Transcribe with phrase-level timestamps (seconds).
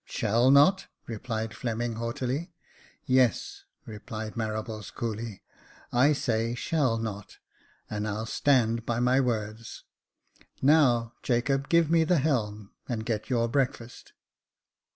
[0.03, 2.51] *' Shall not?" replied Fleming, haughtily."
[3.05, 7.37] Yes," replied Marables, coolly;*' I say shall not,
[7.87, 9.83] and I'll stand by my words.
[10.59, 14.13] Now, Jacob, give me the helm, and get your breakfast."